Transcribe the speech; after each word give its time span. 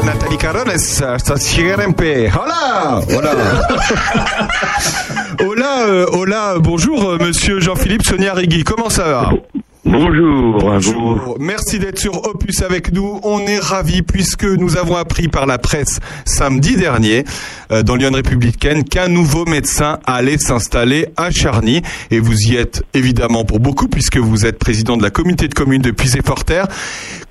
Nathalie 0.00 0.38
Carones, 0.38 0.78
ça 0.78 1.18
Sierempe. 1.36 2.00
Hola, 2.02 3.00
hola. 3.16 3.30
hola, 5.46 5.86
euh, 5.86 6.06
hola, 6.12 6.54
bonjour 6.58 7.10
euh, 7.10 7.18
monsieur 7.18 7.60
Jean-Philippe 7.60 8.02
Sonia 8.04 8.34
Rigui, 8.34 8.64
comment 8.64 8.90
ça 8.90 9.04
va? 9.04 9.30
Bonjour 9.84 10.72
à 10.72 10.78
vous. 10.78 10.92
Bonjour. 10.94 11.36
Merci 11.40 11.80
d'être 11.80 11.98
sur 11.98 12.24
Opus 12.28 12.62
avec 12.62 12.92
nous. 12.92 13.18
On 13.24 13.40
est 13.40 13.58
ravis 13.58 14.02
puisque 14.02 14.44
nous 14.44 14.76
avons 14.76 14.94
appris 14.94 15.26
par 15.26 15.44
la 15.44 15.58
presse 15.58 15.98
samedi 16.24 16.76
dernier 16.76 17.24
euh, 17.72 17.82
dans 17.82 17.96
Lyon 17.96 18.12
républicaine 18.12 18.84
qu'un 18.84 19.08
nouveau 19.08 19.44
médecin 19.44 19.98
allait 20.06 20.38
s'installer 20.38 21.06
à 21.16 21.32
Charny 21.32 21.82
et 22.12 22.20
vous 22.20 22.42
y 22.48 22.54
êtes 22.56 22.84
évidemment 22.94 23.44
pour 23.44 23.58
beaucoup 23.58 23.88
puisque 23.88 24.18
vous 24.18 24.46
êtes 24.46 24.58
président 24.60 24.96
de 24.96 25.02
la 25.02 25.10
communauté 25.10 25.48
de 25.48 25.54
communes 25.54 25.82
de 25.82 25.90
Puisé-Forterre. 25.90 26.68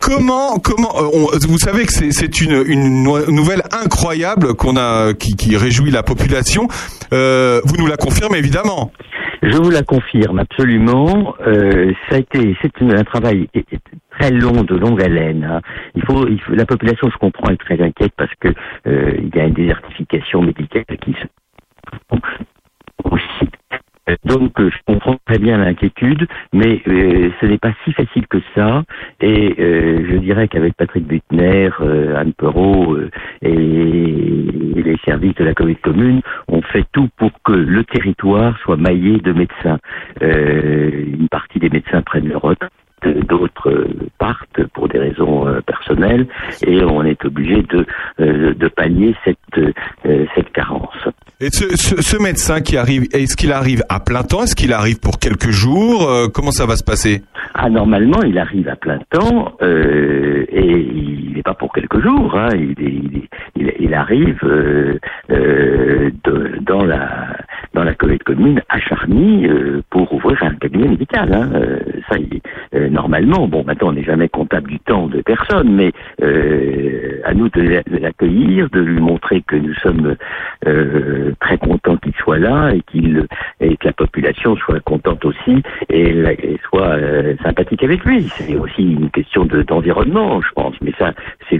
Comment 0.01 0.59
comment 0.59 0.91
euh, 0.97 1.07
on- 1.13 1.47
vous 1.47 1.57
savez 1.59 1.85
que 1.85 1.93
c'est 1.93 2.41
une, 2.41 2.63
une 2.67 3.03
no- 3.03 3.31
nouvelle 3.31 3.63
incroyable 3.71 4.55
qu'on 4.55 4.75
a 4.75 5.13
qui, 5.13 5.35
qui 5.37 5.55
réjouit 5.55 5.91
la 5.91 6.03
population. 6.03 6.67
Euh, 7.13 7.61
vous 7.63 7.77
nous 7.77 7.87
la 7.87 7.95
confirmez 7.95 8.39
évidemment. 8.39 8.91
Je 9.43 9.57
vous 9.57 9.71
la 9.71 9.81
confirme 9.81 10.37
absolument. 10.37 11.33
Euh, 11.47 11.91
ça 12.09 12.17
a 12.17 12.19
été, 12.19 12.40
c'est 12.61 12.81
un 12.81 13.03
travail 13.03 13.47
très 14.11 14.31
long, 14.31 14.63
de 14.63 14.75
longue 14.75 15.01
haleine. 15.01 15.43
hein. 15.43 15.61
Il 15.95 16.03
faut, 16.03 16.25
la 16.49 16.65
population, 16.65 17.09
je 17.09 17.17
comprends, 17.17 17.51
est 17.51 17.57
très 17.57 17.81
inquiète 17.81 18.13
parce 18.17 18.33
que 18.39 18.49
euh, 18.87 19.17
il 19.19 19.35
y 19.35 19.39
a 19.39 19.45
une 19.45 19.53
désertification 19.53 20.41
médicale 20.41 20.85
qui 21.01 21.13
se 21.13 21.27
aussi. 23.03 23.49
Donc, 24.25 24.59
euh, 24.59 24.69
je 24.69 24.77
comprends 24.85 25.17
très 25.25 25.39
bien 25.39 25.57
l'inquiétude, 25.57 26.27
mais 26.53 26.81
euh, 26.87 27.29
ce 27.39 27.45
n'est 27.45 27.57
pas 27.57 27.73
si 27.83 27.93
facile 27.93 28.27
que 28.27 28.39
ça. 28.55 28.83
Et 29.19 29.55
euh, 29.59 30.05
je 30.09 30.17
dirais 30.17 30.47
qu'avec 30.47 30.75
Patrick 30.75 31.05
Butner, 31.05 31.69
Anne 32.15 32.33
Perrault 32.33 32.97
et, 33.41 33.51
les 33.51 34.97
services 35.05 35.35
de 35.35 35.43
la 35.43 35.53
Covid 35.53 35.75
commune, 35.75 36.21
on 36.47 36.61
fait 36.61 36.85
tout 36.91 37.09
pour 37.17 37.31
que 37.43 37.53
le 37.53 37.83
territoire 37.83 38.57
soit 38.59 38.77
maillé 38.77 39.17
de 39.19 39.31
médecins. 39.31 39.79
Une 40.21 41.27
partie 41.29 41.59
des 41.59 41.69
médecins 41.69 42.01
prennent 42.01 42.27
leur 42.27 42.41
retraite, 42.41 42.71
d'autres 43.27 43.87
partent 44.17 44.63
pour 44.73 44.87
des 44.87 44.99
raisons 44.99 45.45
personnelles, 45.65 46.27
et 46.65 46.83
on 46.83 47.03
est 47.03 47.23
obligé 47.25 47.63
de, 47.63 47.85
de 48.17 48.67
pallier 48.67 49.15
cette, 49.23 49.75
cette 50.35 50.51
carence. 50.51 51.07
Et 51.43 51.49
ce, 51.49 51.75
ce, 51.75 51.99
ce 52.01 52.17
médecin 52.21 52.61
qui 52.61 52.77
arrive, 52.77 53.07
est-ce 53.13 53.35
qu'il 53.35 53.51
arrive 53.51 53.81
à 53.89 53.99
plein 53.99 54.21
temps? 54.21 54.43
Est-ce 54.43 54.55
qu'il 54.55 54.73
arrive 54.73 54.99
pour 54.99 55.17
quelques 55.17 55.49
jours? 55.49 56.07
Euh, 56.07 56.27
Comment 56.31 56.51
ça 56.51 56.67
va 56.67 56.75
se 56.75 56.83
passer? 56.83 57.23
Ah, 57.55 57.67
normalement, 57.69 58.21
il 58.21 58.37
arrive 58.37 58.67
à 58.69 58.75
plein 58.75 58.99
temps 59.09 59.53
euh, 59.63 60.45
et 60.49 60.67
il 60.71 61.33
n'est 61.35 61.41
pas 61.41 61.55
pour 61.55 61.73
quelques 61.73 61.99
jours. 62.01 62.37
Hein, 62.37 62.49
il, 62.53 62.71
est- 62.71 62.75
il, 62.79 63.21
il, 63.55 63.73
il 63.79 63.93
arrive 63.95 64.37
euh, 64.43 64.99
euh, 65.31 66.11
dans 66.61 66.85
la 66.85 67.35
dans 67.81 67.85
la 67.85 67.95
collègue 67.95 68.21
commune 68.21 68.61
à 68.69 68.79
Charny 68.79 69.47
euh, 69.47 69.81
pour 69.89 70.13
ouvrir 70.13 70.37
un 70.43 70.53
cabinet 70.53 70.87
médical. 70.87 71.33
Hein, 71.33 71.49
euh, 71.55 71.79
ça, 72.07 72.15
euh, 72.75 72.89
normalement, 72.89 73.47
bon, 73.47 73.63
maintenant 73.65 73.87
on 73.89 73.93
n'est 73.93 74.03
jamais 74.03 74.29
comptable 74.29 74.69
du 74.69 74.79
temps 74.81 75.07
de 75.07 75.21
personne, 75.21 75.73
mais 75.73 75.91
à 77.23 77.33
nous 77.33 77.49
de 77.49 77.61
l'a- 77.61 77.83
de 77.83 77.97
l'accueillir, 77.97 78.69
de 78.69 78.81
lui 78.81 78.99
montrer 78.99 79.41
que 79.41 79.55
nous 79.55 79.73
sommes 79.75 80.15
très 81.39 81.57
contents 81.57 81.97
qu'il 81.97 82.13
soit 82.13 82.37
là 82.37 82.71
et 82.75 82.81
qu'il 82.81 83.25
et 83.59 83.75
que 83.77 83.87
la 83.87 83.93
population 83.93 84.55
soit 84.57 84.79
contente 84.81 85.25
aussi 85.25 85.63
et, 85.89 86.23
soit 86.69 86.97
sympathique 87.43 87.83
avec 87.83 88.05
lui. 88.05 88.27
C'est 88.37 88.55
aussi 88.55 88.83
une 88.93 89.09
question 89.09 89.45
de- 89.45 89.63
d'environnement, 89.63 90.41
je 90.41 90.51
pense. 90.53 90.75
Mais 90.81 90.93
ça, 90.99 91.13
c'est 91.49 91.57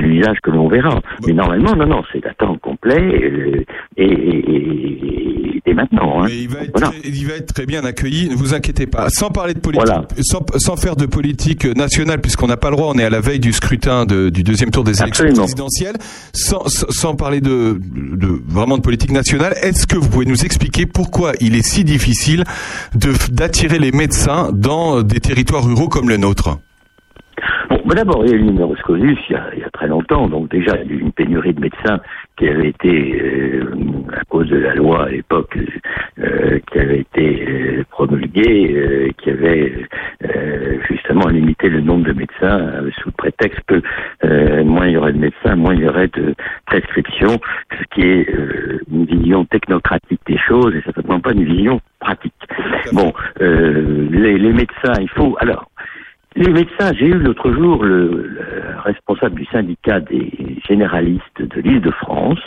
l'usage 0.00 0.38
que 0.42 0.50
l'on 0.50 0.68
verra. 0.68 1.00
Mais 1.26 1.32
normalement, 1.32 1.74
non, 1.76 1.86
non, 1.86 2.02
c'est 2.12 2.24
à 2.26 2.34
temps 2.34 2.56
complet 2.58 3.00
euh, 3.00 3.64
et, 3.96 4.04
et, 4.04 4.50
et- 4.50 5.62
et 5.68 5.74
maintenant. 5.74 6.20
Hein. 6.22 6.26
Mais 6.28 6.38
il 6.42 6.48
va, 6.48 6.60
être 6.62 6.70
Voilà. 6.78 6.92
il 7.04 7.26
va 7.26 7.34
être 7.34 7.52
très 7.52 7.66
bien 7.66 7.84
accueilli, 7.84 8.28
ne 8.28 8.36
vous 8.36 8.54
inquiétez 8.54 8.86
pas. 8.86 9.08
Sans 9.08 9.30
parler 9.30 9.52
de 9.52 9.58
politique, 9.58 9.84
Voilà. 9.84 10.06
sans, 10.20 10.44
sans 10.58 10.76
faire 10.76 10.94
de 10.94 11.06
politique 11.06 11.64
nationale, 11.76 12.20
puisqu'on 12.20 12.46
n'a 12.46 12.56
pas 12.56 12.70
le 12.70 12.76
droit, 12.76 12.92
on 12.94 12.98
est 12.98 13.04
à 13.04 13.10
la 13.10 13.18
veille 13.20 13.40
du 13.40 13.52
scrutin 13.52 14.04
de- 14.06 14.28
du 14.28 14.44
deuxième 14.44 14.70
tour 14.70 14.84
des 14.84 15.02
élections 15.02 15.24
Absolument. 15.24 15.42
présidentielles, 15.42 15.96
sans, 16.34 17.16
parler 17.16 17.40
de, 17.40 17.80
de 17.82 18.28
vraiment 18.46 18.76
de 18.76 18.82
politique 18.82 19.10
nationale, 19.10 19.54
est-ce 19.60 19.88
que 19.88 19.96
vous 19.96 20.08
pouvez 20.08 20.26
nous 20.26 20.44
expliquer 20.44 20.86
pourquoi 20.86 21.32
il 21.40 21.56
est 21.56 21.66
si 21.66 21.82
difficile 21.82 22.44
d'attirer 22.94 23.78
les 23.80 23.90
médecins 23.92 24.50
dans 24.52 25.02
des 25.02 25.18
territoires 25.20 25.64
ruraux 25.66 25.88
comme 25.88 26.08
le 26.08 26.16
nôtre? 26.16 26.50
bah 26.50 26.60
d'abord, 27.94 28.24
il 28.24 28.30
y 28.30 28.32
a 28.32 28.36
eu 28.36 28.38
le 28.40 28.44
numerus 28.46 28.82
clausus 28.82 29.18
il 29.28 29.32
y 29.32 29.36
a, 29.36 29.50
il 29.54 29.60
y 29.60 29.64
a 29.64 29.70
très 29.70 29.86
longtemps, 29.86 30.28
donc 30.28 30.50
déjà 30.50 30.76
il 30.82 30.90
y 30.90 30.94
a 30.94 30.96
eu 30.96 31.00
une 31.00 31.12
pénurie 31.12 31.54
de 31.54 31.60
médecins 31.60 32.00
qui 32.36 32.48
avait 32.48 32.68
été, 32.68 33.20
euh, 33.20 33.70
à 34.12 34.24
cause 34.24 34.48
de 34.48 34.56
la 34.56 34.74
loi 34.74 35.04
à 35.04 35.08
l'époque, 35.08 35.56
euh, 36.18 36.58
qui 36.70 36.78
avait 36.78 37.00
été 37.00 37.46
euh, 37.48 37.84
promulguée, 37.90 38.74
euh, 38.74 39.10
qui 39.18 39.30
avait 39.30 39.86
euh, 40.24 40.78
justement 40.88 41.28
limité 41.28 41.68
le 41.68 41.80
nombre 41.80 42.06
de 42.06 42.12
médecins 42.12 42.82
sous 42.98 43.08
le 43.08 43.12
prétexte 43.16 43.60
que 43.66 43.80
euh, 44.24 44.64
moins 44.64 44.86
il 44.86 44.92
y 44.94 44.96
aurait 44.96 45.12
de 45.12 45.18
médecins, 45.18 45.56
moins 45.56 45.74
il 45.74 45.82
y 45.82 45.88
aurait 45.88 46.08
de 46.08 46.34
prescriptions, 46.66 47.38
ce 47.78 47.84
qui 47.94 48.02
est 48.02 48.28
euh, 48.30 48.80
une 48.90 49.04
vision 49.04 49.44
technocratique 49.44 50.20
des 50.26 50.38
choses 50.38 50.74
et 50.74 50.82
certainement 50.82 51.20
pas 51.20 51.32
une 51.32 51.44
vision 51.44 51.80
pratique. 52.00 52.34
Bon, 52.92 53.12
euh, 53.40 54.08
les, 54.10 54.38
les 54.38 54.52
médecins, 54.52 54.94
il 55.00 55.08
faut 55.10 55.36
alors. 55.40 55.68
Les 56.36 56.52
médecins, 56.52 56.92
j'ai 56.98 57.06
eu 57.06 57.14
l'autre 57.14 57.50
jour 57.50 57.82
le, 57.82 58.08
le 58.28 58.78
responsable 58.84 59.36
du 59.36 59.46
syndicat 59.46 60.00
des 60.00 60.30
généralistes 60.68 61.40
de 61.40 61.60
l'île 61.62 61.80
de 61.80 61.90
France 61.92 62.38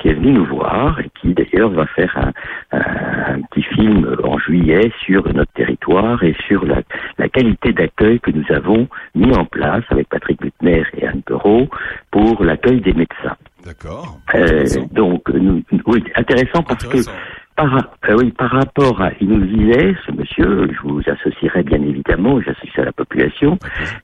qui 0.00 0.08
est 0.08 0.14
venu 0.14 0.32
nous 0.32 0.44
voir 0.46 0.98
et 0.98 1.08
qui 1.20 1.34
d'ailleurs 1.34 1.70
va 1.70 1.86
faire 1.86 2.16
un, 2.18 2.32
un- 2.76 3.34
un 3.36 3.40
petit 3.42 3.62
film 3.62 4.16
en 4.24 4.38
juillet 4.38 4.90
sur 5.04 5.22
notre 5.32 5.52
territoire 5.52 6.22
et 6.24 6.34
sur 6.48 6.64
la, 6.66 6.82
la 7.18 7.28
qualité 7.28 7.72
d'accueil 7.72 8.18
que 8.18 8.32
nous 8.32 8.44
avons 8.50 8.88
mis 9.14 9.32
en 9.36 9.44
place 9.44 9.84
avec 9.90 10.08
Patrick 10.08 10.40
Butner 10.40 10.82
et 10.96 11.06
Anne 11.06 11.22
Perrault 11.22 11.68
pour 12.10 12.42
l'accueil 12.42 12.80
des 12.80 12.92
médecins. 12.94 13.36
D'accord. 13.64 14.18
Euh, 14.34 14.64
donc, 14.90 15.28
nous- 15.32 15.62
oui, 15.86 16.02
intéressant 16.16 16.62
parce 16.64 16.84
Intéressant. 16.84 17.12
que 17.12 17.16
par, 17.58 17.76
euh, 18.08 18.16
oui, 18.16 18.30
par 18.30 18.50
rapport 18.50 19.02
à, 19.02 19.10
il 19.20 19.28
nous 19.28 19.44
disait, 19.44 19.96
ce 20.06 20.12
monsieur, 20.12 20.70
je 20.72 20.80
vous 20.88 21.02
associerai 21.04 21.64
bien 21.64 21.82
évidemment, 21.82 22.40
j'associe 22.40 22.78
à 22.78 22.84
la 22.84 22.92
population, 22.92 23.58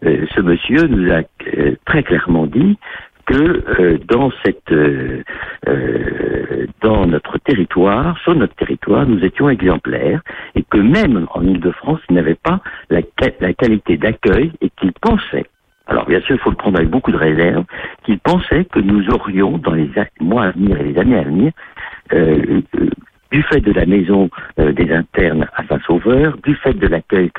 euh, 0.04 0.26
ce 0.34 0.40
monsieur 0.40 0.88
nous 0.88 1.12
a 1.12 1.20
euh, 1.56 1.76
très 1.84 2.02
clairement 2.02 2.46
dit 2.46 2.76
que 3.26 3.96
dans 4.06 4.30
cette, 4.44 4.74
dans 6.82 7.06
notre 7.06 7.38
territoire, 7.38 8.18
sur 8.18 8.34
notre 8.34 8.54
territoire, 8.54 9.06
nous 9.06 9.24
étions 9.24 9.48
exemplaires 9.48 10.20
et 10.54 10.62
que 10.62 10.76
même 10.76 11.26
en 11.32 11.42
Ile-de-France, 11.42 12.00
il 12.10 12.16
n'avait 12.16 12.34
pas 12.34 12.60
la, 12.90 13.00
la 13.40 13.54
qualité 13.54 13.96
d'accueil 13.96 14.52
et 14.60 14.68
qu'il 14.78 14.92
pensait 14.92 15.46
alors 15.86 16.06
bien 16.06 16.20
sûr, 16.20 16.36
il 16.36 16.38
faut 16.38 16.50
le 16.50 16.56
prendre 16.56 16.78
avec 16.78 16.88
beaucoup 16.88 17.12
de 17.12 17.16
réserve, 17.16 17.64
qu'il 18.04 18.18
pensait 18.18 18.64
que 18.64 18.78
nous 18.78 19.06
aurions, 19.10 19.58
dans 19.58 19.74
les 19.74 19.90
mois 20.18 20.44
à 20.44 20.50
venir 20.52 20.80
et 20.80 20.84
les 20.84 20.98
années 20.98 21.18
à 21.18 21.22
venir, 21.22 21.52
euh, 22.14 22.62
du 23.34 23.42
fait 23.50 23.60
de 23.60 23.72
la 23.72 23.84
maison 23.84 24.30
euh, 24.60 24.72
des 24.72 24.92
internes 24.92 25.46
à 25.56 25.66
Saint-Sauveur, 25.66 26.36
du 26.44 26.54
fait 26.56 26.74
de 26.74 26.86
l'accueil 26.86 27.30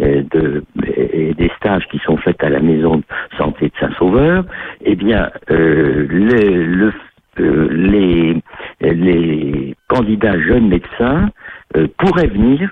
euh, 0.00 0.22
de, 0.34 0.62
et 0.96 1.32
des 1.34 1.50
stages 1.56 1.86
qui 1.90 1.98
sont 2.00 2.18
faits 2.18 2.44
à 2.44 2.50
la 2.50 2.60
maison 2.60 2.96
de 2.98 3.04
santé 3.38 3.68
de 3.68 3.72
Saint-Sauveur, 3.80 4.44
eh 4.84 4.96
bien, 4.96 5.30
euh, 5.50 6.06
le, 6.10 6.64
le- 6.80 6.92
euh, 7.40 7.68
les, 7.72 8.36
les 8.82 9.74
candidats 9.88 10.38
jeunes 10.40 10.68
médecins 10.68 11.30
euh, 11.76 11.86
pourraient 11.98 12.26
venir 12.26 12.70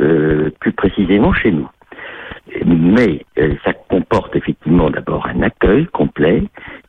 euh, 0.00 0.50
plus 0.60 0.72
précisément 0.72 1.32
chez 1.34 1.52
nous. 1.52 1.68
Mais 2.66 3.24
euh, 3.38 3.54
ça 3.64 3.72
comporte 3.98 4.36
effectivement 4.36 4.90
d'abord 4.90 5.26
un 5.26 5.42
accueil 5.42 5.86
complet 5.92 6.42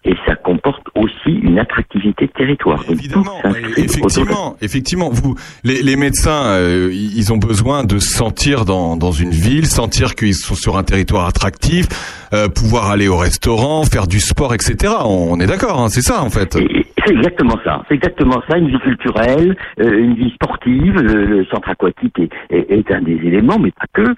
et 0.05 0.13
ça 0.25 0.35
comporte 0.35 0.83
aussi 0.95 1.31
une 1.41 1.59
attractivité 1.59 2.27
de 2.27 2.31
territoire. 2.31 2.79
Donc, 2.85 2.91
Évidemment, 2.91 3.41
de- 3.43 3.79
effectivement, 3.81 4.55
effectivement. 4.61 5.09
Vous, 5.11 5.35
les, 5.63 5.81
les 5.81 5.95
médecins, 5.97 6.45
euh, 6.45 6.89
ils 6.93 7.33
ont 7.33 7.37
besoin 7.37 7.83
de 7.83 7.99
se 7.99 8.09
sentir 8.15 8.63
dans, 8.65 8.95
dans 8.95 9.11
une 9.11 9.31
ville, 9.31 9.65
sentir 9.65 10.15
qu'ils 10.15 10.35
sont 10.35 10.55
sur 10.55 10.77
un 10.77 10.83
territoire 10.83 11.27
attractif, 11.27 11.87
euh, 12.33 12.47
pouvoir 12.47 12.89
aller 12.91 13.07
au 13.07 13.17
restaurant, 13.17 13.83
faire 13.83 14.07
du 14.07 14.19
sport, 14.19 14.53
etc. 14.53 14.93
On, 15.03 15.27
on 15.31 15.39
est 15.39 15.47
d'accord, 15.47 15.81
hein, 15.81 15.89
c'est 15.89 16.01
ça 16.01 16.21
en 16.23 16.29
fait. 16.29 16.57
C'est 17.05 17.13
exactement 17.13 17.57
ça. 17.63 17.83
C'est 17.87 17.95
exactement 17.95 18.41
ça. 18.49 18.57
Une 18.57 18.67
vie 18.69 18.79
culturelle, 18.79 19.55
euh, 19.79 19.99
une 19.99 20.13
vie 20.15 20.31
sportive. 20.35 20.93
Le, 20.95 21.25
le 21.25 21.45
centre 21.45 21.69
aquatique 21.69 22.17
est, 22.19 22.29
est- 22.55 22.71
est 22.71 22.91
un 22.91 23.01
des 23.01 23.13
éléments, 23.15 23.57
mais 23.59 23.71
pas 23.71 23.87
que. 23.93 24.15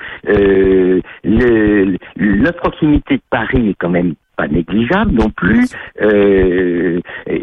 Le- 1.23 1.97
proximité 2.81 3.18
de 3.18 3.22
Paris 3.30 3.69
est 3.69 3.75
quand 3.80 3.89
même 3.89 4.16
pas 4.38 4.48
négligeable 4.48 5.12
non 5.12 5.30
plus. 5.30 5.68
Euh, 6.01 7.00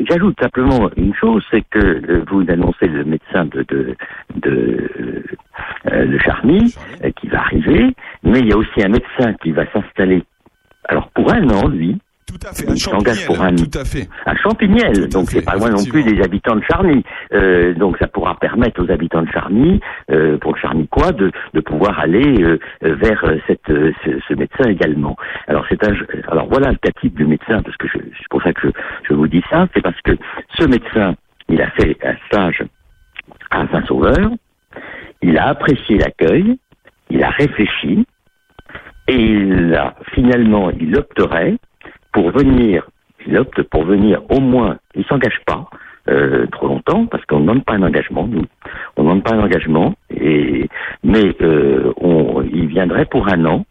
J'ajoute 0.08 0.36
simplement 0.40 0.90
une 0.96 1.14
chose, 1.14 1.44
c'est 1.50 1.62
que 1.70 1.78
euh, 1.78 2.24
vous 2.28 2.44
annoncez 2.48 2.88
le 2.88 3.04
médecin 3.04 3.44
de 3.44 3.64
de 3.68 3.96
de, 4.34 5.24
euh, 5.92 6.06
de 6.06 6.18
Charny 6.18 6.74
euh, 7.04 7.10
qui 7.12 7.28
va 7.28 7.40
arriver, 7.40 7.94
mais 8.24 8.40
il 8.40 8.48
y 8.48 8.52
a 8.52 8.56
aussi 8.56 8.82
un 8.82 8.88
médecin 8.88 9.34
qui 9.42 9.52
va 9.52 9.64
s'installer. 9.72 10.22
Alors 10.88 11.08
pour 11.10 11.32
un 11.32 11.48
an, 11.50 11.68
lui, 11.68 11.98
Tout 12.28 12.46
à 12.46 12.52
fait, 12.52 12.66
à 12.70 12.76
s'engage 12.76 13.26
pour 13.26 13.40
un- 13.42 13.54
tout 13.56 13.78
à 13.78 13.84
fait. 13.84 14.06
à 14.26 14.36
Champignelles, 14.36 15.08
donc 15.08 15.30
c'est 15.30 15.44
pas 15.44 15.54
loin 15.56 15.70
non 15.70 15.82
plus 15.90 16.02
des 16.04 16.20
habitants 16.22 16.56
de 16.56 16.62
Charny. 16.70 17.02
Euh, 17.32 17.72
donc 17.74 17.96
ça 17.98 18.06
pourra 18.06 18.34
permettre 18.38 18.84
aux 18.84 18.90
habitants 18.90 19.22
de 19.22 19.30
Charny, 19.32 19.80
euh, 20.10 20.36
pour 20.38 20.54
le 20.54 20.60
Charnicois, 20.60 21.12
de, 21.12 21.32
de 21.54 21.60
pouvoir 21.60 21.98
aller 21.98 22.42
euh, 22.42 22.58
euh, 22.84 22.94
vers 22.96 23.24
euh, 23.24 23.38
cette, 23.46 23.68
euh, 23.70 23.92
ce, 24.04 24.10
ce 24.28 24.34
médecin 24.34 24.68
également. 24.68 25.16
Alors 25.46 25.64
c'est 25.70 25.82
un, 25.84 25.94
alors 26.30 26.46
voilà 26.48 26.70
le 26.70 26.76
cas 26.76 26.90
type 27.00 27.16
du 27.16 27.24
médecin, 27.26 27.62
parce 27.62 27.76
que 27.78 27.88
je- 27.88 27.98
c'est 28.18 28.28
pour 28.30 28.42
ça 28.42 28.52
que 28.52 28.60
je, 28.68 28.72
je 29.08 29.14
vous 29.14 29.26
dis 29.26 29.42
ça, 29.50 29.66
c'est 29.74 29.82
parce 29.82 30.00
que 30.02 30.12
ce 30.58 30.64
médecin, 30.64 31.14
il 31.48 31.62
a 31.62 31.70
fait 31.72 31.96
un 32.04 32.14
stage 32.26 32.62
à 33.50 33.66
Saint-Sauveur, 33.68 34.30
il 35.22 35.38
a 35.38 35.48
apprécié 35.48 35.96
l'accueil, 35.98 36.58
il 37.10 37.22
a 37.22 37.30
réfléchi, 37.30 38.04
et 39.08 39.16
il 39.16 39.74
a, 39.74 39.94
finalement, 40.12 40.70
il 40.78 40.94
opterait 40.96 41.56
pour 42.18 42.32
venir, 42.32 42.88
il 43.28 43.36
opte 43.38 43.62
pour 43.62 43.84
venir 43.84 44.20
au 44.28 44.40
moins, 44.40 44.78
il 44.96 45.04
s'engage 45.04 45.38
pas 45.46 45.68
euh, 46.08 46.46
trop 46.50 46.66
longtemps 46.66 47.06
parce 47.06 47.24
qu'on 47.26 47.36
ne 47.38 47.42
demande 47.46 47.64
pas 47.64 47.74
un 47.74 47.82
engagement, 47.82 48.26
nous, 48.26 48.44
on 48.96 49.02
ne 49.02 49.08
demande 49.08 49.22
pas 49.22 49.34
un 49.34 49.40
engagement, 49.40 49.94
et 50.10 50.68
mais 51.04 51.32
euh, 51.42 51.92
on, 51.98 52.42
il 52.52 52.66
viendrait 52.66 53.04
pour 53.04 53.28
un 53.28 53.44
an 53.44 53.64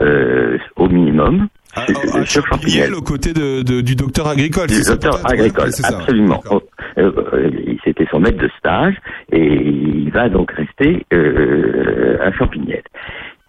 euh, 0.00 0.56
au 0.76 0.88
minimum 0.88 1.48
à- 1.74 1.82
à 1.82 2.24
sur 2.26 2.46
Champignelles, 2.46 2.94
aux 2.94 3.02
côtés 3.02 3.32
de, 3.32 3.62
de- 3.62 3.80
du 3.80 3.96
docteur 3.96 4.28
agricole. 4.28 4.68
du 4.68 4.82
docteur 4.86 5.18
agricole, 5.28 5.70
absolument. 5.82 6.36
D'accord. 6.44 6.62
Euh, 6.98 7.10
euh, 7.32 7.50
C'était 7.84 8.06
son 8.12 8.20
maître 8.20 8.38
de 8.38 8.50
stage 8.58 8.94
et 9.32 9.46
il 9.66 10.10
va 10.12 10.28
donc 10.28 10.52
rester 10.52 11.04
euh, 11.12 12.18
à 12.24 12.30
Champignelles. 12.32 12.82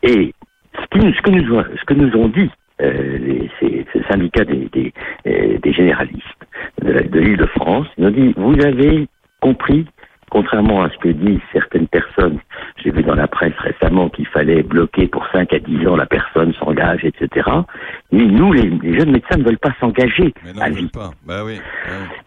Et 0.03 0.33
ce, 0.79 0.85
qui, 0.91 1.05
nous- 1.05 1.13
ce, 1.13 1.21
que 1.21 1.29
nous, 1.29 1.55
ont- 1.55 1.65
ce 1.79 1.85
que 1.85 1.93
nous 1.93 2.15
ont 2.19 2.27
dit 2.29 2.49
les, 3.19 3.50
ces, 3.60 3.86
ces 3.94 4.04
syndicats 4.04 4.45
des, 4.45 4.69
des, 4.72 4.94
euh, 5.28 5.57
des 5.62 5.74
généralistes 5.74 6.25
de, 6.83 6.92
la- 6.92 7.04
de 7.04 7.19
l'Île-de-France, 7.19 7.88
ils 7.98 8.06
ont 8.06 8.12
dit, 8.12 8.33
vous 8.38 8.60
avez 8.66 9.07
compris, 9.39 9.86
contrairement 10.30 10.83
à 10.83 10.89
ce 10.89 10.98
que 11.00 11.10
disent 11.10 11.39
certaines 11.51 11.88
personnes, 11.88 12.39
j'ai 12.83 12.92
vu 12.92 13.04
dans 13.04 13.16
la 13.16 13.28
presse 13.28 13.54
récemment 13.57 14.07
qu'il 14.10 14.28
fallait 14.28 14.63
bloquer 14.63 15.07
pour 15.07 15.28
5 15.33 15.51
à 15.54 15.60
10 15.60 15.88
ans 15.88 15.95
la 15.95 16.06
personne 16.06 16.54
s'engage, 16.54 17.04
etc. 17.04 17.50
Mais 18.12 18.25
nous, 18.25 18.54
les, 18.54 18.69
les 18.69 18.98
jeunes 19.00 19.12
médecins 19.12 19.38
ne 19.38 19.44
veulent 19.44 19.57
pas 19.57 19.74
s'engager 19.80 20.34
à 20.62 20.69
vie. 20.69 20.88
pas. 20.88 21.12
Bah 21.27 21.44
oui. 21.45 21.54
ouais. 21.56 21.62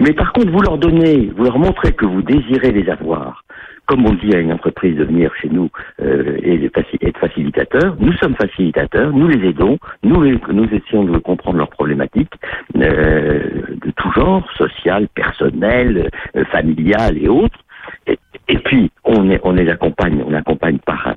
Mais 0.01 0.13
par 0.13 0.33
contre, 0.33 0.51
vous 0.51 0.61
leur 0.61 0.77
donnez, 0.79 1.31
vous 1.37 1.45
leur 1.45 1.59
montrez 1.59 1.93
que 1.93 2.05
vous 2.05 2.21
désirez 2.23 2.73
les 2.73 2.89
avoir. 2.91 3.44
Comme 3.87 4.07
on 4.07 4.15
dit 4.15 4.35
à 4.35 4.39
une 4.39 4.53
entreprise 4.53 4.97
de 4.97 5.05
venir 5.05 5.31
chez 5.41 5.49
nous 5.51 5.71
euh, 6.01 6.39
et 6.43 6.65
être 7.03 7.19
facilitateur, 7.19 7.97
nous 7.99 8.13
sommes 8.15 8.35
facilitateurs, 8.35 9.13
nous 9.13 9.29
les 9.29 9.49
aidons, 9.49 9.79
nous, 10.03 10.25
essayons 10.25 11.05
de 11.05 11.19
comprendre 11.19 11.59
leurs 11.59 11.69
problématiques 11.69 12.33
euh, 12.77 13.63
de 13.83 13.91
tout 13.91 14.11
genre, 14.13 14.51
social, 14.57 15.07
personnel, 15.09 16.09
euh, 16.35 16.45
familial 16.47 17.19
et 17.19 17.29
autres. 17.29 17.59
Et, 18.07 18.59
puis, 18.59 18.91
on, 19.05 19.23
les 19.23 19.69
accompagne, 19.71 20.23
on 20.27 20.33
accompagne 20.33 20.79
par 20.79 21.15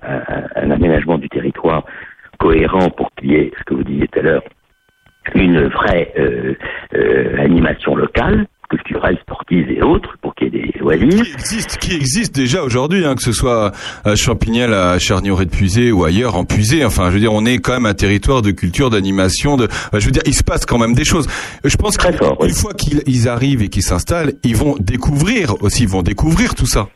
un, 0.55 0.71
aménagement 0.71 1.17
du 1.17 1.29
territoire 1.29 1.85
cohérent 2.39 2.89
pour 2.89 3.11
qu'il 3.15 3.31
y 3.31 3.35
ait, 3.35 3.51
ce 3.57 3.63
que 3.63 3.73
vous 3.73 3.83
disiez 3.83 4.07
tout 4.07 4.19
à 4.19 4.21
l'heure, 4.23 4.43
une 5.35 5.67
vraie 5.67 6.13
euh, 6.17 6.55
animation 7.37 7.95
locale, 7.95 8.45
culturelle, 8.69 9.17
sportive 9.19 9.71
et 9.71 9.81
autres, 9.81 10.17
des 10.41 10.71
loisirs. 10.79 11.23
Qui 11.23 11.31
existe, 11.33 11.77
qui 11.77 11.95
existe 11.95 12.35
déjà 12.35 12.63
aujourd'hui, 12.63 13.05
hein, 13.05 13.15
que 13.15 13.23
ce 13.23 13.31
soit 13.31 13.71
à 14.03 14.15
Champignelles, 14.15 14.73
à 14.73 14.99
charnier 14.99 15.31
de 15.31 15.45
Puisé 15.45 15.91
ou 15.91 16.03
ailleurs 16.03 16.35
en 16.35 16.45
Puisé. 16.45 16.85
Enfin, 16.85 17.07
je 17.09 17.15
veux 17.15 17.19
dire, 17.19 17.33
on 17.33 17.45
est 17.45 17.57
quand 17.57 17.73
même 17.73 17.85
un 17.85 17.93
territoire 17.93 18.41
de 18.41 18.51
culture, 18.51 18.89
d'animation. 18.89 19.57
De, 19.57 19.67
je 19.93 20.05
veux 20.05 20.11
dire, 20.11 20.23
il 20.25 20.33
se 20.33 20.43
passe 20.43 20.65
quand 20.65 20.77
même 20.77 20.93
des 20.93 21.05
choses. 21.05 21.27
Je 21.63 21.75
pense 21.75 21.97
qu'une 21.97 22.15
oui. 22.39 22.53
fois 22.53 22.73
qu'ils 22.73 23.01
ils 23.05 23.27
arrivent 23.27 23.61
et 23.61 23.69
qu'ils 23.69 23.83
s'installent, 23.83 24.33
ils 24.43 24.55
vont 24.55 24.75
découvrir 24.79 25.61
aussi, 25.61 25.83
ils 25.83 25.89
vont 25.89 26.03
découvrir 26.03 26.55
tout 26.55 26.67
ça. 26.67 26.87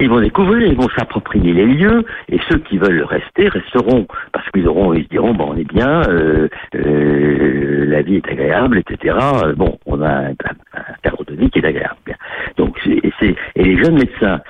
Ils 0.00 0.08
vont 0.08 0.20
découvrir, 0.20 0.66
ils 0.66 0.76
vont 0.76 0.88
s'approprier 0.96 1.52
les 1.52 1.66
lieux, 1.66 2.04
et 2.30 2.38
ceux 2.48 2.58
qui 2.58 2.78
veulent 2.78 3.02
rester 3.02 3.48
resteront, 3.48 4.06
parce 4.32 4.48
qu'ils 4.50 4.66
auront, 4.66 4.94
ils 4.94 5.06
diront, 5.08 5.34
bon, 5.34 5.50
on 5.50 5.56
est 5.56 5.70
bien, 5.70 6.02
euh, 6.08 6.48
euh, 6.74 7.84
la 7.86 8.00
vie 8.00 8.16
est 8.16 8.28
agréable, 8.28 8.78
etc. 8.78 9.16
Euh, 9.44 9.54
Bon, 9.54 9.78
on 9.84 10.00
a 10.00 10.08
un, 10.08 10.30
un 10.30 10.94
cadre 11.02 11.24
de 11.24 11.34
vie 11.34 11.50
qui 11.50 11.58
est 11.58 11.66
agréable. 11.66 12.16
Donc, 12.56 12.78
et 12.86 13.62
les 13.62 13.76
jeunes 13.76 13.98
médecins, 13.98 14.40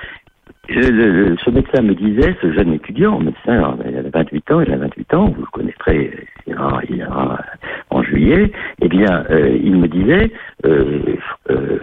ce 0.69 1.49
médecin 1.49 1.81
me 1.81 1.95
disait, 1.95 2.35
ce 2.41 2.53
jeune 2.53 2.73
étudiant, 2.73 3.19
médecin, 3.19 3.77
il 3.89 3.97
a 3.97 4.03
28 4.03 4.51
ans, 4.51 4.61
il 4.61 4.71
a 4.71 4.77
28 4.77 5.13
ans, 5.15 5.25
vous 5.35 5.41
le 5.41 5.47
connaîtrez, 5.51 6.27
il 6.47 6.53
ira, 6.53 6.81
il 6.89 6.97
ira 6.97 7.37
en 7.50 7.50
juillet, 8.11 8.51
eh 8.81 8.89
bien, 8.89 9.25
euh, 9.29 9.57
il 9.63 9.75
me 9.77 9.87
disait, 9.87 10.31
euh, 10.65 11.15
euh, 11.49 11.79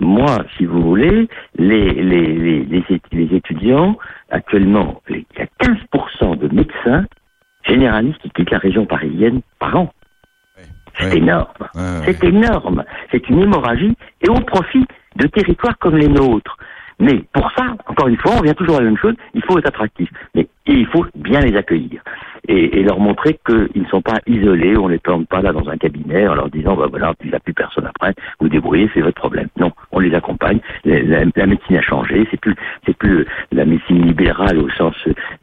moi, 0.00 0.44
si 0.56 0.64
vous 0.64 0.80
voulez, 0.82 1.28
les, 1.58 1.90
les, 1.90 2.26
les, 2.46 2.64
les, 2.64 2.80
étu- 2.80 3.00
les 3.12 3.36
étudiants, 3.36 3.98
actuellement, 4.30 5.02
il 5.10 5.24
y 5.38 5.42
a 5.42 5.46
15% 5.60 6.38
de 6.38 6.48
médecins 6.54 7.04
généralistes 7.64 8.20
qui 8.22 8.30
quittent 8.30 8.50
la 8.50 8.58
région 8.58 8.86
parisienne 8.86 9.40
par 9.58 9.76
an. 9.76 9.92
C'est 10.98 11.06
Ouais. 11.06 11.18
énorme. 11.18 11.46
Ouais, 11.74 11.80
ouais. 11.80 12.02
C'est 12.04 12.24
énorme. 12.24 12.84
C'est 13.10 13.28
une 13.30 13.40
hémorragie 13.40 13.94
et 14.20 14.28
au 14.28 14.40
profit 14.54 14.84
de 15.16 15.26
territoires 15.26 15.78
comme 15.78 15.96
les 15.96 16.08
nôtres. 16.08 16.56
Mais 17.00 17.22
pour 17.32 17.50
ça, 17.52 17.76
encore 17.86 18.08
une 18.08 18.16
fois, 18.16 18.32
on 18.38 18.42
vient 18.42 18.54
toujours 18.54 18.76
à 18.76 18.80
la 18.80 18.86
même 18.86 18.96
chose, 18.98 19.14
il 19.34 19.42
faut 19.42 19.58
être 19.58 19.66
attractif. 19.68 20.08
Mais 20.34 20.46
il 20.66 20.86
faut 20.86 21.04
bien 21.14 21.40
les 21.40 21.56
accueillir. 21.56 22.02
Et, 22.48 22.80
et 22.80 22.82
leur 22.82 22.98
montrer 22.98 23.38
qu'ils 23.46 23.82
ne 23.82 23.88
sont 23.88 24.02
pas 24.02 24.18
isolés, 24.26 24.76
on 24.76 24.86
ne 24.88 24.92
les 24.94 24.98
plante 24.98 25.28
pas 25.28 25.42
là 25.42 25.52
dans 25.52 25.68
un 25.68 25.76
cabinet 25.76 26.26
en 26.26 26.34
leur 26.34 26.50
disant, 26.50 26.74
bah 26.74 26.86
voilà, 26.90 27.14
il 27.22 27.30
n'y 27.30 27.34
a 27.34 27.40
plus 27.40 27.54
personne 27.54 27.86
après, 27.86 28.14
vous 28.40 28.48
débrouillez, 28.48 28.90
c'est 28.94 29.00
votre 29.00 29.20
problème. 29.20 29.48
Non, 29.58 29.70
on 29.92 30.00
les 30.00 30.14
accompagne. 30.14 30.60
La, 30.84 31.24
la- 31.24 31.46
médecine 31.46 31.76
a 31.76 31.82
changé, 31.82 32.26
c'est 32.30 32.40
plus, 32.40 32.54
c'est 32.86 32.96
plus 32.96 33.26
la 33.52 33.64
médecine 33.64 34.04
libérale 34.06 34.58
au 34.58 34.68
sens 34.70 34.94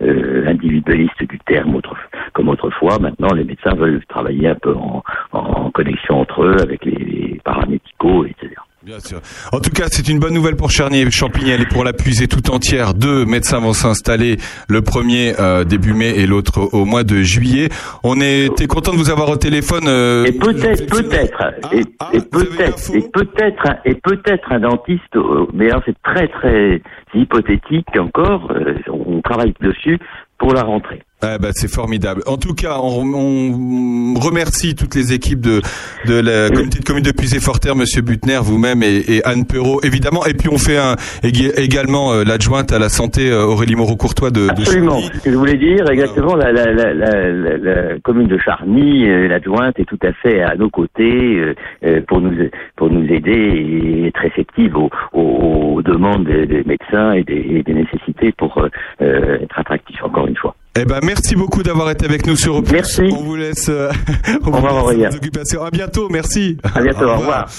euh, 0.02 0.46
individualiste 0.48 1.24
du 1.24 1.40
terme 1.40 1.76
autre, 1.76 1.96
comme 2.34 2.50
autrefois. 2.50 3.00
Maintenant, 3.00 3.34
les 3.34 3.44
médecins 3.44 3.76
veulent 3.76 4.04
travailler 4.08 4.48
un 4.50 4.56
peu 4.56 4.74
en, 4.76 5.04
en 5.32 5.72
connexion 5.72 6.20
entre 6.22 6.44
eux 6.44 6.56
avec 6.62 6.84
les, 6.86 6.96
les 6.96 7.42
paramédicaux, 7.44 8.26
etc. 8.26 8.56
Bien 8.82 9.00
sûr. 9.02 9.20
En 9.52 9.60
tout 9.60 9.72
cas, 9.72 9.88
c'est 9.92 10.08
une 10.08 10.20
bonne 10.20 10.34
nouvelle 10.34 10.56
pour 10.56 10.72
Charnier 10.72 11.02
et 11.02 11.12
Champignelles 11.12 11.62
et 11.62 11.66
pour 11.66 11.84
la 11.84 11.92
tout 12.28 12.50
entière. 12.50 12.94
Deux 12.94 13.26
médecins 13.26 13.60
vont 13.60 13.74
s'installer, 13.74 14.38
le 14.70 14.82
premier 14.82 15.34
euh, 15.38 15.66
début 15.66 15.94
mai 15.94 16.12
et 16.16 16.26
l'autre 16.26 16.70
au 16.72 16.86
mois 16.86 17.04
de 17.04 17.22
juillet. 17.22 17.68
On 18.04 18.22
était 18.22 18.68
content 18.68 18.94
de 18.94 18.98
vous 18.98 19.10
avoir 19.10 19.30
au 19.30 19.36
téléphone. 19.36 19.84
euh, 19.88 20.24
Et 20.26 20.32
peut-être, 20.32 20.86
peut-être, 20.90 21.38
Ah, 21.42 21.70
et, 21.74 21.82
ah, 22.00 22.10
et 22.14 22.22
peut-être, 22.22 22.96
et 22.96 23.02
peut-être, 23.12 23.68
un- 23.68 23.78
et 23.84 23.96
peut-être 23.96 24.52
un 24.52 24.60
dentiste. 24.62 25.16
euh, 25.18 25.46
Mais 25.54 25.70
alors 25.70 25.82
c'est 25.86 26.02
très 26.02 26.30
très 26.30 26.82
hypothétique 27.14 27.88
encore. 28.00 28.50
euh, 28.52 28.76
on 28.88 29.20
travaille 29.22 29.54
dessus 29.60 30.00
pour 30.38 30.54
la 30.54 30.64
rentrée. 30.64 31.02
Ah 31.22 31.38
bah, 31.38 31.50
c'est 31.52 31.70
formidable. 31.70 32.22
En 32.28 32.38
tout 32.38 32.54
cas, 32.54 32.78
on, 32.82 33.04
on 33.14 34.14
remercie 34.22 34.74
toutes 34.74 34.96
les 34.96 35.12
équipes 35.12 35.42
de, 35.42 35.62
de 36.06 36.14
la 36.18 36.48
communauté 36.50 36.80
de 36.80 36.86
communes 36.86 37.04
de 37.04 37.12
Puisé-Forterre, 37.12 37.76
Monsieur 37.76 38.02
Butner, 38.02 38.40
vous-même 38.42 38.84
et, 38.84 39.04
et 39.06 39.26
Anne 39.26 39.46
Perrault, 39.46 39.82
évidemment. 39.84 40.26
Et 40.26 40.34
puis 40.34 40.48
on 40.50 40.58
fait 40.58 40.78
un, 40.78 40.96
ég- 41.24 41.52
également 41.60 42.14
euh, 42.14 42.24
l'adjointe 42.24 42.72
à 42.72 42.80
la 42.80 42.88
santé 42.88 43.30
euh, 43.30 43.44
Aurélie 43.44 43.76
Moreau-Courtois 43.76 44.32
de, 44.32 44.46
de 44.46 44.50
Absolument. 44.52 45.02
Charny. 45.02 45.12
Ce 45.18 45.24
que 45.26 45.32
je 45.32 45.36
voulais 45.36 45.58
dire, 45.58 45.90
exactement, 45.90 46.36
la, 46.38 46.54
la, 46.54 46.72
la, 46.72 46.94
la, 46.94 48.00
commune 48.02 48.28
de 48.28 48.38
Charny, 48.38 49.10
euh, 49.10 49.28
l'adjointe 49.28 49.78
est 49.78 49.86
tout 49.86 50.00
à 50.04 50.14
fait 50.14 50.42
à 50.42 50.56
nos 50.56 50.70
côtés 50.70 51.36
euh, 51.36 51.54
euh, 51.84 52.02
pour 52.08 52.22
nous 52.22 52.32
pour 52.78 52.90
nous 52.90 53.06
aider 53.14 53.32
et 53.34 54.08
être 54.08 54.22
réceptive 54.22 54.78
aux, 54.78 54.90
aux, 55.12 55.82
demandes 55.82 56.24
des, 56.26 56.46
des 56.46 56.64
médecins 56.64 57.12
et 57.12 57.24
des, 57.24 57.46
et 57.58 57.64
des 57.64 57.74
nécessités 57.74 58.32
pour 58.38 58.58
euh, 58.60 58.70
euh, 59.02 59.40
être 59.42 59.60
attractifs. 59.60 60.02
Encore 60.02 60.26
une 60.28 60.38
fois. 60.38 60.56
Eh 60.76 60.86
ben, 60.86 61.00
merci 61.04 61.36
beaucoup 61.36 61.64
d'avoir 61.64 61.90
été 61.90 62.06
avec 62.06 62.26
nous 62.28 62.36
sur 62.36 62.56
Opus. 62.56 62.72
Merci. 62.72 63.02
On 63.12 63.24
vous 63.24 63.36
laisse, 63.36 63.68
euh, 63.70 63.92
on 64.44 64.48
Au 64.48 64.52
vous 64.52 64.58
revoir, 64.58 64.92
laisse 64.92 65.16
occupations. 65.16 65.64
À 65.64 65.72
bientôt. 65.72 66.08
Merci. 66.10 66.58
À 66.76 66.82
bientôt. 66.82 67.06
Au 67.06 67.18
revoir. 67.18 67.50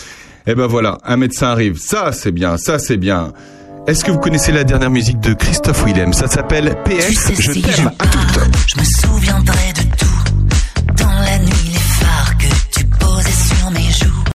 Eh 0.46 0.54
ben 0.54 0.66
voilà, 0.66 0.96
un 1.04 1.16
médecin 1.16 1.48
arrive. 1.48 1.78
Ça, 1.78 2.12
c'est 2.12 2.32
bien. 2.32 2.56
Ça, 2.56 2.78
c'est 2.78 2.96
bien. 2.96 3.32
Est-ce 3.86 4.04
que 4.04 4.10
vous 4.10 4.18
connaissez 4.18 4.52
la 4.52 4.64
dernière 4.64 4.90
musique 4.90 5.20
de 5.20 5.32
Christophe 5.34 5.84
Willem? 5.84 6.12
Ça 6.12 6.28
s'appelle 6.28 6.76
PS. 6.84 7.06
Tu 7.08 7.14
sais 7.14 7.34
je 7.42 7.52
si 7.52 7.62
t'aime 7.62 7.90
à 7.98 8.06
toutes. 8.06 8.40
je 8.66 8.78
me 8.78 8.84
souviendrai 8.84 9.72
de 9.74 9.79